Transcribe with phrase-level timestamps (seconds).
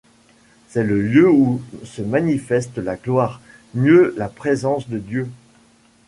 [0.67, 3.39] C’est le lieu où se manifeste la gloire,
[3.75, 5.29] mieux la présence de Dieu.